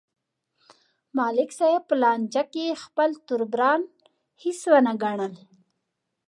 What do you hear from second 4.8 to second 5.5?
گڼل